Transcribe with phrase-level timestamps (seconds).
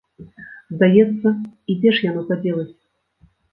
[0.77, 1.29] Здаецца,
[1.73, 2.83] і дзе ж яно падзелася?